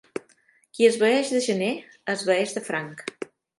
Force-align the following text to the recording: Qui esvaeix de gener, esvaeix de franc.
Qui 0.77 0.87
esvaeix 0.87 1.29
de 1.35 1.43
gener, 1.49 1.69
esvaeix 2.17 2.59
de 2.59 2.67
franc. 2.73 3.07